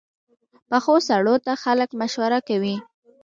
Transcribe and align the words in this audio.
پخو 0.69 0.95
سړو 1.09 1.35
ته 1.45 1.53
خلک 1.63 1.89
مشوره 2.01 2.39
کوي 2.47 2.75